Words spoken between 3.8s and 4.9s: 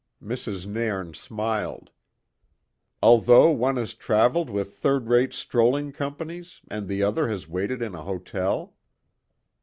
travelled with